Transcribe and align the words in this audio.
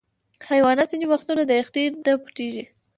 حیوانات 0.49 0.87
ځینې 0.91 1.05
وختونه 1.09 1.41
د 1.45 1.51
یخني 1.59 1.83
نه 2.05 2.13
پټیږي. 2.23 2.63